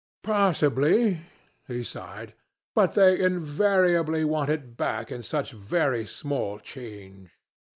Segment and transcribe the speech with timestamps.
[0.23, 1.19] "Possibly,"
[1.67, 2.33] he sighed,
[2.73, 7.37] "but they invariably want it back in such very small change.